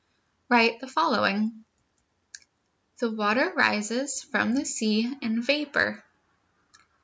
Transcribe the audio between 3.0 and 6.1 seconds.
water rises from the sea in vapor.